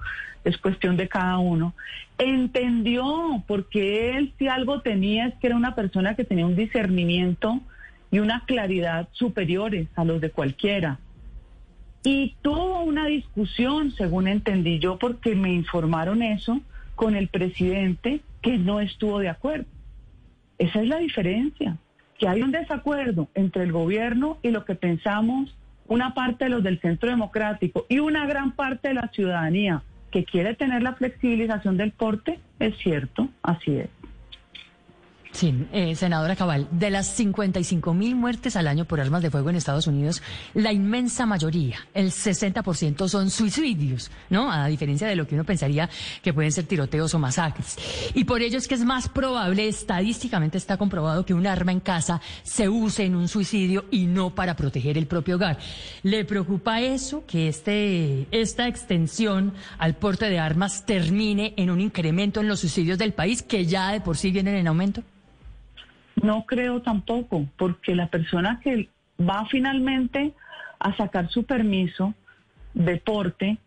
es 0.44 0.56
cuestión 0.56 0.96
de 0.96 1.08
cada 1.08 1.38
uno. 1.38 1.74
Entendió, 2.16 3.42
porque 3.46 4.16
él 4.16 4.32
si 4.38 4.48
algo 4.48 4.80
tenía 4.80 5.26
es 5.26 5.34
que 5.34 5.48
era 5.48 5.56
una 5.56 5.74
persona 5.74 6.14
que 6.14 6.24
tenía 6.24 6.46
un 6.46 6.56
discernimiento 6.56 7.60
y 8.12 8.20
una 8.20 8.44
claridad 8.44 9.08
superiores 9.10 9.88
a 9.96 10.04
los 10.04 10.20
de 10.20 10.30
cualquiera. 10.30 11.00
Y 12.04 12.36
tuvo 12.42 12.82
una 12.82 13.06
discusión, 13.06 13.90
según 13.92 14.28
entendí 14.28 14.78
yo, 14.78 14.98
porque 14.98 15.34
me 15.34 15.52
informaron 15.52 16.22
eso, 16.22 16.60
con 16.94 17.16
el 17.16 17.28
presidente 17.28 18.20
que 18.42 18.58
no 18.58 18.80
estuvo 18.80 19.18
de 19.18 19.30
acuerdo. 19.30 19.64
Esa 20.58 20.82
es 20.82 20.88
la 20.88 20.98
diferencia, 20.98 21.78
que 22.18 22.28
hay 22.28 22.42
un 22.42 22.52
desacuerdo 22.52 23.28
entre 23.34 23.64
el 23.64 23.72
gobierno 23.72 24.38
y 24.42 24.50
lo 24.50 24.64
que 24.64 24.74
pensamos 24.74 25.56
una 25.88 26.14
parte 26.14 26.44
de 26.44 26.50
los 26.50 26.62
del 26.62 26.80
Centro 26.80 27.08
Democrático 27.08 27.86
y 27.88 27.98
una 27.98 28.26
gran 28.26 28.52
parte 28.52 28.88
de 28.88 28.94
la 28.94 29.08
ciudadanía 29.08 29.82
que 30.10 30.24
quiere 30.24 30.54
tener 30.54 30.82
la 30.82 30.94
flexibilización 30.94 31.76
del 31.76 31.92
porte, 31.92 32.38
es 32.58 32.76
cierto, 32.78 33.28
así 33.42 33.76
es. 33.76 33.88
Sí, 35.32 35.66
eh, 35.72 35.96
senadora 35.96 36.36
Cabal, 36.36 36.68
de 36.70 36.90
las 36.90 37.06
55 37.08 37.94
mil 37.94 38.14
muertes 38.14 38.54
al 38.54 38.68
año 38.68 38.84
por 38.84 39.00
armas 39.00 39.22
de 39.22 39.30
fuego 39.30 39.48
en 39.48 39.56
Estados 39.56 39.86
Unidos, 39.86 40.22
la 40.52 40.72
inmensa 40.72 41.24
mayoría, 41.24 41.78
el 41.94 42.10
60% 42.10 43.08
son 43.08 43.30
suicidios, 43.30 44.10
¿no? 44.28 44.52
A 44.52 44.66
diferencia 44.66 45.08
de 45.08 45.16
lo 45.16 45.26
que 45.26 45.34
uno 45.34 45.44
pensaría 45.44 45.88
que 46.22 46.34
pueden 46.34 46.52
ser 46.52 46.66
tiroteos 46.66 47.14
o 47.14 47.18
masacres. 47.18 47.78
Y 48.14 48.24
por 48.24 48.42
ello 48.42 48.58
es 48.58 48.68
que 48.68 48.74
es 48.74 48.84
más 48.84 49.08
probable, 49.08 49.68
estadísticamente 49.68 50.58
está 50.58 50.76
comprobado 50.76 51.24
que 51.24 51.32
un 51.32 51.46
arma 51.46 51.72
en 51.72 51.80
casa 51.80 52.20
se 52.42 52.68
use 52.68 53.04
en 53.04 53.16
un 53.16 53.26
suicidio 53.26 53.86
y 53.90 54.06
no 54.06 54.34
para 54.34 54.54
proteger 54.54 54.98
el 54.98 55.06
propio 55.06 55.36
hogar. 55.36 55.58
¿Le 56.02 56.26
preocupa 56.26 56.82
eso, 56.82 57.24
que 57.26 57.48
este, 57.48 58.28
esta 58.32 58.68
extensión 58.68 59.54
al 59.78 59.94
porte 59.94 60.28
de 60.28 60.38
armas 60.38 60.84
termine 60.84 61.54
en 61.56 61.70
un 61.70 61.80
incremento 61.80 62.40
en 62.40 62.48
los 62.48 62.60
suicidios 62.60 62.98
del 62.98 63.14
país 63.14 63.42
que 63.42 63.64
ya 63.64 63.92
de 63.92 64.02
por 64.02 64.18
sí 64.18 64.30
vienen 64.30 64.56
en 64.56 64.68
aumento? 64.68 65.02
No 66.22 66.46
creo 66.46 66.82
tampoco, 66.82 67.46
porque 67.56 67.94
la 67.94 68.06
persona 68.06 68.60
que 68.62 68.88
va 69.20 69.44
finalmente 69.46 70.32
a 70.78 70.96
sacar 70.96 71.28
su 71.28 71.44
permiso 71.44 72.14
de 72.74 72.96
porte 72.96 73.58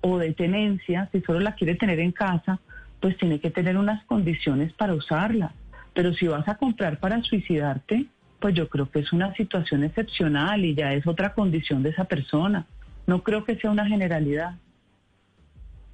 o 0.00 0.18
de 0.18 0.32
tenencia, 0.34 1.08
si 1.12 1.20
solo 1.22 1.40
la 1.40 1.54
quiere 1.54 1.74
tener 1.74 1.98
en 2.00 2.12
casa, 2.12 2.60
pues 3.00 3.16
tiene 3.16 3.40
que 3.40 3.50
tener 3.50 3.76
unas 3.76 4.04
condiciones 4.04 4.72
para 4.74 4.94
usarla. 4.94 5.52
Pero 5.94 6.12
si 6.14 6.26
vas 6.26 6.46
a 6.48 6.56
comprar 6.56 6.98
para 6.98 7.22
suicidarte, 7.22 8.06
pues 8.38 8.54
yo 8.54 8.68
creo 8.68 8.90
que 8.90 8.98
es 8.98 9.12
una 9.12 9.34
situación 9.34 9.84
excepcional 9.84 10.64
y 10.64 10.74
ya 10.74 10.92
es 10.92 11.06
otra 11.06 11.32
condición 11.32 11.82
de 11.82 11.90
esa 11.90 12.04
persona. 12.04 12.66
No 13.06 13.22
creo 13.22 13.44
que 13.44 13.56
sea 13.56 13.70
una 13.70 13.86
generalidad. 13.86 14.56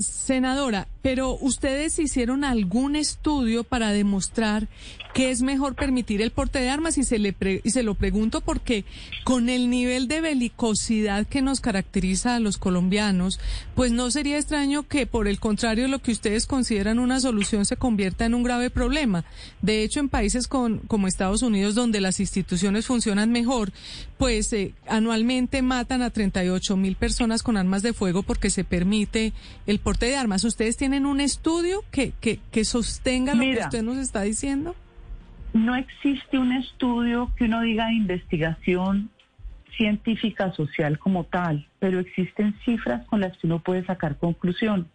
Senadora, 0.00 0.88
pero 1.02 1.36
ustedes 1.40 1.98
hicieron 1.98 2.42
algún 2.42 2.96
estudio 2.96 3.64
para 3.64 3.92
demostrar 3.92 4.66
que 5.12 5.30
es 5.30 5.42
mejor 5.42 5.74
permitir 5.74 6.22
el 6.22 6.30
porte 6.30 6.60
de 6.60 6.70
armas 6.70 6.96
y 6.96 7.02
se, 7.02 7.18
le 7.18 7.34
y 7.64 7.70
se 7.70 7.82
lo 7.82 7.94
pregunto 7.94 8.40
porque 8.40 8.84
con 9.24 9.48
el 9.48 9.68
nivel 9.68 10.06
de 10.06 10.20
belicosidad 10.20 11.26
que 11.26 11.42
nos 11.42 11.60
caracteriza 11.60 12.36
a 12.36 12.40
los 12.40 12.58
colombianos, 12.58 13.40
pues 13.74 13.90
no 13.90 14.10
sería 14.10 14.38
extraño 14.38 14.86
que 14.86 15.06
por 15.06 15.26
el 15.26 15.40
contrario 15.40 15.88
lo 15.88 15.98
que 15.98 16.12
ustedes 16.12 16.46
consideran 16.46 17.00
una 17.00 17.20
solución 17.20 17.66
se 17.66 17.76
convierta 17.76 18.24
en 18.24 18.34
un 18.34 18.44
grave 18.44 18.70
problema. 18.70 19.24
De 19.62 19.82
hecho, 19.82 19.98
en 19.98 20.08
países 20.08 20.46
con, 20.46 20.78
como 20.78 21.08
Estados 21.08 21.42
Unidos, 21.42 21.74
donde 21.74 22.00
las 22.00 22.20
instituciones 22.20 22.86
funcionan 22.86 23.32
mejor, 23.32 23.72
pues 24.16 24.52
eh, 24.52 24.74
anualmente 24.86 25.60
matan 25.60 26.02
a 26.02 26.10
38 26.10 26.76
mil 26.76 26.94
personas 26.94 27.42
con 27.42 27.56
armas 27.56 27.82
de 27.82 27.92
fuego 27.92 28.22
porque 28.22 28.50
se 28.50 28.64
permite 28.64 29.32
el 29.66 29.80
porte 29.80 29.89
de 29.98 30.16
armas. 30.16 30.44
¿Ustedes 30.44 30.76
tienen 30.76 31.06
un 31.06 31.20
estudio 31.20 31.84
que, 31.90 32.12
que, 32.20 32.40
que 32.50 32.64
sostenga 32.64 33.34
lo 33.34 33.42
que 33.42 33.58
usted 33.58 33.82
nos 33.82 33.98
está 33.98 34.22
diciendo? 34.22 34.74
no 35.52 35.74
existe 35.74 36.38
un 36.38 36.52
estudio 36.52 37.32
que 37.36 37.44
uno 37.44 37.60
diga 37.62 37.86
de 37.86 37.94
investigación 37.94 39.10
científica 39.76 40.52
social 40.52 40.98
como 40.98 41.24
tal, 41.24 41.66
pero 41.78 41.98
existen 41.98 42.54
cifras 42.64 43.06
con 43.06 43.20
las 43.20 43.36
que 43.38 43.46
uno 43.46 43.60
puede 43.60 43.84
sacar 43.84 44.18
conclusión. 44.18 44.88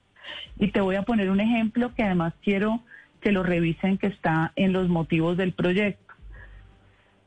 Y 0.59 0.71
te 0.71 0.81
voy 0.81 0.95
a 0.95 1.03
poner 1.03 1.29
un 1.29 1.39
ejemplo 1.39 1.93
que 1.93 2.03
además 2.03 2.33
quiero 2.41 2.81
que 3.21 3.31
lo 3.31 3.43
revisen 3.43 3.97
que 3.97 4.07
está 4.07 4.53
en 4.55 4.73
los 4.73 4.87
motivos 4.87 5.37
del 5.37 5.53
proyecto. 5.53 6.13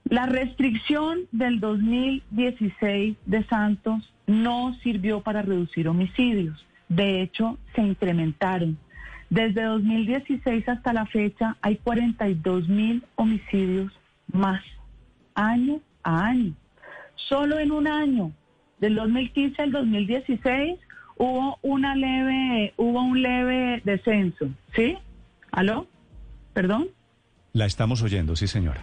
La 0.04 0.26
restricción 0.26 1.20
del 1.32 1.60
2016 1.60 3.16
de 3.26 3.44
Santos 3.44 4.10
no 4.26 4.74
sirvió 4.82 5.20
para 5.20 5.42
reducir 5.42 5.88
homicidios. 5.88 6.64
De 6.88 7.22
hecho, 7.22 7.58
se 7.74 7.82
incrementaron. 7.82 8.78
Desde 9.30 9.62
2016 9.62 10.68
hasta 10.68 10.92
la 10.92 11.04
fecha 11.06 11.56
hay 11.60 11.76
42 11.76 12.68
mil 12.68 13.04
homicidios 13.16 13.92
más, 14.32 14.62
año 15.34 15.80
a 16.02 16.26
año. 16.26 16.54
Solo 17.28 17.58
en 17.58 17.72
un 17.72 17.86
año, 17.86 18.32
del 18.80 18.94
2015 18.94 19.60
al 19.62 19.72
2016, 19.72 20.78
hubo 21.16 21.58
una 21.62 21.94
leve, 21.94 22.72
hubo 22.76 23.02
un 23.02 23.20
leve 23.20 23.82
descenso. 23.84 24.48
¿Sí? 24.74 24.96
¿Aló? 25.50 25.86
¿Perdón? 26.54 26.88
La 27.52 27.66
estamos 27.66 28.02
oyendo, 28.02 28.34
sí, 28.36 28.46
señora. 28.46 28.82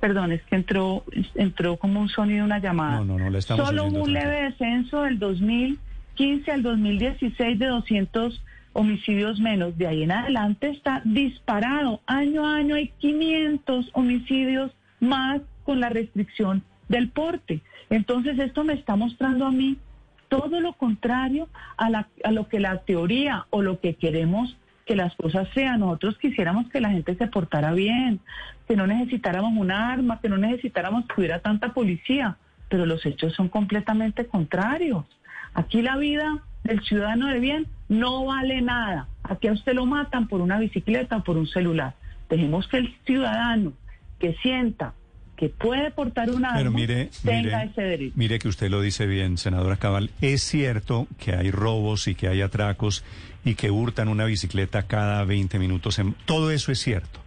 Perdón, 0.00 0.32
es 0.32 0.42
que 0.44 0.56
entró, 0.56 1.04
entró 1.34 1.78
como 1.78 2.00
un 2.00 2.08
sonido, 2.08 2.44
una 2.44 2.58
llamada. 2.58 2.98
No, 2.98 3.04
no, 3.04 3.18
no, 3.18 3.30
la 3.30 3.38
estamos 3.38 3.66
Solo 3.66 3.84
oyendo. 3.84 4.00
hubo 4.00 4.04
un 4.06 4.12
leve 4.12 4.42
descenso 4.44 5.02
del 5.02 5.18
2015 6.16 6.50
al 6.50 6.62
2016 6.62 7.58
de 7.58 7.66
200 7.66 8.42
homicidios 8.72 9.38
menos. 9.38 9.76
De 9.76 9.86
ahí 9.86 10.02
en 10.02 10.12
adelante 10.12 10.70
está 10.70 11.02
disparado. 11.04 12.00
Año 12.06 12.46
a 12.46 12.56
año 12.56 12.74
hay 12.74 12.88
500 12.98 13.90
homicidios 13.92 14.72
más 15.00 15.42
con 15.64 15.80
la 15.80 15.90
restricción 15.90 16.62
del 16.88 17.10
porte. 17.10 17.60
Entonces 17.90 18.38
esto 18.38 18.64
me 18.64 18.74
está 18.74 18.96
mostrando 18.96 19.46
a 19.46 19.52
mí 19.52 19.76
todo 20.28 20.60
lo 20.60 20.72
contrario 20.72 21.48
a, 21.76 21.90
la, 21.90 22.08
a 22.24 22.30
lo 22.30 22.48
que 22.48 22.60
la 22.60 22.78
teoría 22.78 23.46
o 23.50 23.62
lo 23.62 23.80
que 23.80 23.94
queremos 23.94 24.56
que 24.86 24.96
las 24.96 25.14
cosas 25.16 25.48
sean. 25.52 25.80
Nosotros 25.80 26.16
quisiéramos 26.18 26.68
que 26.70 26.80
la 26.80 26.90
gente 26.90 27.14
se 27.16 27.26
portara 27.26 27.72
bien, 27.72 28.20
que 28.66 28.76
no 28.76 28.86
necesitáramos 28.86 29.52
un 29.56 29.70
arma, 29.70 30.20
que 30.20 30.28
no 30.28 30.38
necesitáramos 30.38 31.06
que 31.06 31.20
hubiera 31.20 31.40
tanta 31.40 31.74
policía, 31.74 32.36
pero 32.68 32.86
los 32.86 33.04
hechos 33.04 33.34
son 33.34 33.48
completamente 33.48 34.26
contrarios. 34.26 35.04
Aquí 35.56 35.82
la 35.82 35.96
vida 35.96 36.42
del 36.64 36.80
ciudadano 36.82 37.26
de 37.28 37.40
bien 37.40 37.66
no 37.88 38.24
vale 38.26 38.60
nada. 38.62 39.08
Aquí 39.22 39.48
a 39.48 39.52
usted 39.52 39.72
lo 39.74 39.86
matan 39.86 40.28
por 40.28 40.40
una 40.40 40.58
bicicleta 40.58 41.16
o 41.18 41.24
por 41.24 41.36
un 41.36 41.46
celular. 41.46 41.94
Dejemos 42.28 42.68
que 42.68 42.78
el 42.78 42.94
ciudadano 43.06 43.72
que 44.18 44.34
sienta 44.42 44.94
que 45.36 45.48
puede 45.50 45.90
portar 45.90 46.30
un 46.30 46.44
arma 46.46 46.56
Pero 46.58 46.70
mire, 46.70 47.10
tenga 47.22 47.58
mire, 47.58 47.64
ese 47.70 47.82
derecho. 47.82 48.12
mire 48.16 48.38
que 48.38 48.48
usted 48.48 48.70
lo 48.70 48.80
dice 48.80 49.06
bien, 49.06 49.36
senadora 49.36 49.76
Cabal. 49.76 50.10
Es 50.22 50.42
cierto 50.42 51.06
que 51.18 51.34
hay 51.36 51.50
robos 51.50 52.08
y 52.08 52.14
que 52.14 52.28
hay 52.28 52.40
atracos 52.42 53.04
y 53.44 53.54
que 53.54 53.70
hurtan 53.70 54.08
una 54.08 54.24
bicicleta 54.24 54.84
cada 54.84 55.24
20 55.24 55.58
minutos. 55.58 55.98
En... 55.98 56.14
Todo 56.24 56.50
eso 56.50 56.72
es 56.72 56.78
cierto. 56.80 57.20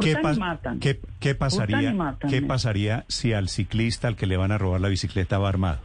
¿Qué, 0.00 0.14
Hurtan 0.14 0.20
y 0.20 0.24
pas- 0.26 0.38
matan. 0.38 0.80
qué- 0.80 1.00
qué 1.20 1.34
pasaría, 1.34 1.76
Hurtan 1.78 1.94
y 1.94 1.96
matan, 1.96 2.30
¿Qué 2.30 2.36
eh. 2.38 2.42
pasaría 2.42 3.04
si 3.08 3.32
al 3.32 3.48
ciclista 3.48 4.08
al 4.08 4.16
que 4.16 4.26
le 4.26 4.36
van 4.36 4.50
a 4.52 4.58
robar 4.58 4.80
la 4.80 4.88
bicicleta 4.88 5.38
va 5.38 5.48
armado? 5.48 5.80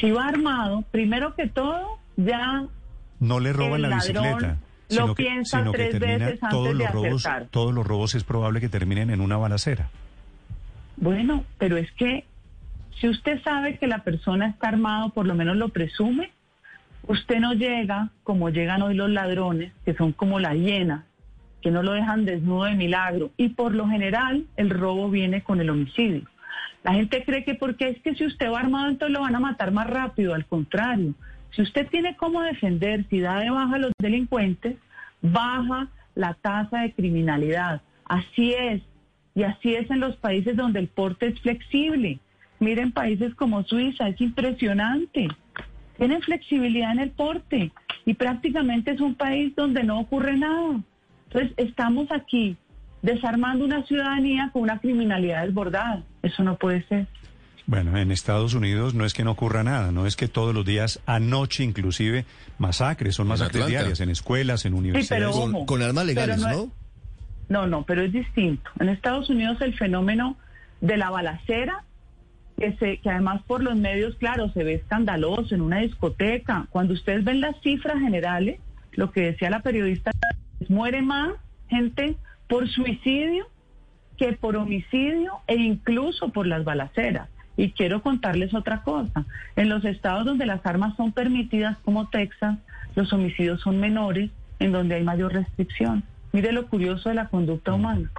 Si 0.00 0.10
va 0.10 0.26
armado, 0.26 0.82
primero 0.90 1.34
que 1.34 1.46
todo, 1.48 1.98
ya 2.16 2.64
No 3.20 3.40
le 3.40 3.52
roban 3.52 3.82
la 3.82 3.96
bicicleta. 3.96 4.58
lo 4.90 5.14
que, 5.14 5.24
piensa 5.24 5.58
sino 5.58 5.72
que 5.72 5.78
tres 5.78 5.90
termina, 5.92 6.26
veces 6.26 6.42
antes 6.42 6.50
todos 6.50 6.68
de 6.68 6.74
los 6.74 6.90
robos, 6.90 7.26
acertar. 7.26 7.48
todos 7.50 7.74
los 7.74 7.86
robos 7.86 8.14
es 8.14 8.24
probable 8.24 8.60
que 8.60 8.68
terminen 8.68 9.10
en 9.10 9.20
una 9.20 9.36
balacera. 9.36 9.88
Bueno, 10.96 11.44
pero 11.58 11.76
es 11.76 11.90
que 11.92 12.24
si 13.00 13.08
usted 13.08 13.42
sabe 13.42 13.78
que 13.78 13.86
la 13.86 14.04
persona 14.04 14.48
está 14.48 14.68
armado, 14.68 15.10
por 15.10 15.26
lo 15.26 15.34
menos 15.34 15.56
lo 15.56 15.68
presume, 15.68 16.30
usted 17.06 17.40
no 17.40 17.52
llega 17.52 18.10
como 18.22 18.48
llegan 18.50 18.82
hoy 18.82 18.94
los 18.94 19.10
ladrones, 19.10 19.72
que 19.84 19.94
son 19.94 20.12
como 20.12 20.40
la 20.40 20.54
hiena, 20.54 21.04
que 21.60 21.70
no 21.70 21.82
lo 21.82 21.92
dejan 21.92 22.24
desnudo 22.24 22.64
de 22.64 22.74
milagro. 22.74 23.30
Y 23.36 23.50
por 23.50 23.74
lo 23.74 23.88
general 23.88 24.46
el 24.56 24.70
robo 24.70 25.10
viene 25.10 25.42
con 25.42 25.60
el 25.60 25.70
homicidio. 25.70 26.22
La 26.82 26.94
gente 26.94 27.24
cree 27.24 27.44
que 27.44 27.54
porque 27.54 27.88
es 27.88 28.02
que 28.02 28.14
si 28.14 28.24
usted 28.24 28.50
va 28.50 28.60
armado 28.60 28.88
entonces 28.88 29.14
lo 29.14 29.22
van 29.22 29.34
a 29.34 29.40
matar 29.40 29.72
más 29.72 29.88
rápido, 29.88 30.34
al 30.34 30.46
contrario. 30.46 31.14
Si 31.54 31.62
usted 31.62 31.88
tiene 31.88 32.16
cómo 32.16 32.42
defender, 32.42 33.06
si 33.08 33.20
da 33.20 33.40
de 33.40 33.50
baja 33.50 33.76
a 33.76 33.78
los 33.78 33.92
delincuentes, 33.98 34.76
baja 35.22 35.88
la 36.14 36.34
tasa 36.34 36.80
de 36.80 36.92
criminalidad. 36.92 37.80
Así 38.04 38.54
es. 38.54 38.82
Y 39.34 39.42
así 39.42 39.74
es 39.74 39.90
en 39.90 40.00
los 40.00 40.16
países 40.16 40.56
donde 40.56 40.80
el 40.80 40.88
porte 40.88 41.26
es 41.26 41.40
flexible. 41.40 42.18
Miren 42.58 42.92
países 42.92 43.34
como 43.34 43.62
Suiza, 43.64 44.08
es 44.08 44.20
impresionante. 44.20 45.28
Tienen 45.98 46.22
flexibilidad 46.22 46.92
en 46.92 47.00
el 47.00 47.10
porte 47.10 47.72
y 48.04 48.14
prácticamente 48.14 48.92
es 48.92 49.00
un 49.00 49.14
país 49.14 49.54
donde 49.56 49.82
no 49.82 50.00
ocurre 50.00 50.36
nada. 50.36 50.80
Entonces 51.26 51.52
estamos 51.56 52.10
aquí 52.12 52.56
desarmando 53.02 53.64
una 53.64 53.84
ciudadanía 53.84 54.50
con 54.52 54.62
una 54.62 54.78
criminalidad 54.78 55.46
desbordada. 55.46 56.02
Eso 56.26 56.42
no 56.42 56.56
puede 56.56 56.82
ser. 56.88 57.06
Bueno, 57.66 57.96
en 57.96 58.10
Estados 58.10 58.54
Unidos 58.54 58.94
no 58.94 59.04
es 59.04 59.14
que 59.14 59.22
no 59.24 59.32
ocurra 59.32 59.62
nada, 59.62 59.92
no 59.92 60.06
es 60.06 60.16
que 60.16 60.26
todos 60.28 60.54
los 60.54 60.64
días, 60.64 61.00
anoche 61.06 61.62
inclusive, 61.64 62.24
masacres, 62.58 63.14
son 63.14 63.28
masacres 63.28 63.66
diarias 63.66 64.00
en 64.00 64.10
escuelas, 64.10 64.64
en 64.64 64.74
universidades. 64.74 65.34
pero- 65.36 65.66
Con, 65.66 65.82
armas 65.82 66.04
legales, 66.06 66.40
pero 66.42 66.48
no 66.52 66.56
¿no? 66.66 66.72
No, 67.48 67.66
no, 67.68 67.82
pero 67.84 68.02
es 68.02 68.12
distinto. 68.12 68.68
En 68.80 68.88
Estados 68.88 69.30
Unidos 69.30 69.58
el 69.60 69.76
fenómeno 69.76 70.36
de 70.80 70.96
la 70.96 71.10
balacera, 71.10 71.84
que, 72.58 72.72
se, 72.78 72.98
que 72.98 73.10
además 73.10 73.42
por 73.46 73.62
los 73.62 73.76
medios, 73.76 74.16
claro, 74.16 74.48
se 74.52 74.64
ve 74.64 74.74
escandaloso 74.74 75.54
en 75.54 75.60
una 75.60 75.78
discoteca. 75.78 76.66
Cuando 76.70 76.94
ustedes 76.94 77.24
ven 77.24 77.40
las 77.40 77.60
cifras 77.62 78.00
generales, 78.00 78.58
lo 78.92 79.12
que 79.12 79.20
decía 79.22 79.50
la 79.50 79.60
periodista, 79.60 80.10
es 80.58 80.70
muere 80.70 81.02
más 81.02 81.34
gente 81.68 82.16
por 82.48 82.68
suicidio 82.68 83.46
que 84.16 84.32
por 84.32 84.56
homicidio 84.56 85.32
e 85.46 85.56
incluso 85.56 86.30
por 86.30 86.46
las 86.46 86.64
balaceras. 86.64 87.28
Y 87.56 87.70
quiero 87.70 88.02
contarles 88.02 88.54
otra 88.54 88.82
cosa. 88.82 89.24
En 89.56 89.68
los 89.68 89.84
estados 89.84 90.26
donde 90.26 90.46
las 90.46 90.64
armas 90.66 90.94
son 90.96 91.12
permitidas, 91.12 91.78
como 91.78 92.08
Texas, 92.08 92.58
los 92.94 93.12
homicidios 93.12 93.60
son 93.62 93.80
menores, 93.80 94.30
en 94.58 94.72
donde 94.72 94.96
hay 94.96 95.04
mayor 95.04 95.32
restricción. 95.32 96.04
Mire 96.32 96.52
lo 96.52 96.66
curioso 96.66 97.08
de 97.08 97.14
la 97.14 97.28
conducta 97.28 97.72
humana. 97.72 98.10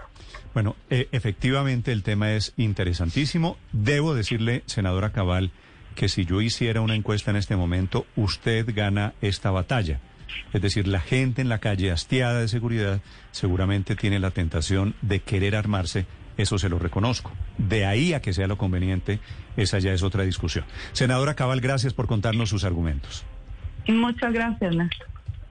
Bueno, 0.53 0.75
eh, 0.89 1.07
efectivamente 1.11 1.91
el 1.91 2.01
tema 2.01 2.31
es 2.31 2.53
interesantísimo. 2.57 3.57
Debo 3.73 4.15
decirle, 4.15 4.63
senadora 4.65 5.11
Cabal, 5.11 5.51
que 5.93 6.09
si 6.09 6.25
yo 6.25 6.41
hiciera 6.41 6.81
una 6.81 6.95
encuesta 6.95 7.31
en 7.31 7.37
este 7.37 7.55
momento, 7.55 8.05
usted 8.15 8.65
gana 8.73 9.13
esta 9.21 9.51
batalla. 9.51 9.99
Es 10.53 10.61
decir, 10.61 10.87
la 10.87 10.99
gente 10.99 11.41
en 11.41 11.49
la 11.49 11.59
calle 11.59 11.91
hastiada 11.91 12.39
de 12.39 12.47
seguridad 12.47 13.01
seguramente 13.31 13.95
tiene 13.95 14.19
la 14.19 14.31
tentación 14.31 14.95
de 15.01 15.19
querer 15.19 15.55
armarse, 15.55 16.05
eso 16.37 16.57
se 16.57 16.69
lo 16.69 16.79
reconozco. 16.79 17.31
De 17.57 17.85
ahí 17.85 18.13
a 18.13 18.21
que 18.21 18.33
sea 18.33 18.47
lo 18.47 18.57
conveniente, 18.57 19.19
esa 19.55 19.79
ya 19.79 19.91
es 19.91 20.03
otra 20.03 20.23
discusión. 20.23 20.65
Senadora 20.93 21.35
Cabal, 21.35 21.61
gracias 21.61 21.93
por 21.93 22.07
contarnos 22.07 22.49
sus 22.49 22.63
argumentos. 22.63 23.25
Muchas 23.87 24.33
gracias, 24.33 24.75
Néstor. 24.75 25.16